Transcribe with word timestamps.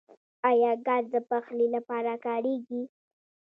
آیا 0.49 0.71
ګاز 0.85 1.05
د 1.13 1.15
پخلي 1.29 1.67
لپاره 1.75 2.13
کاریږي؟ 2.25 2.83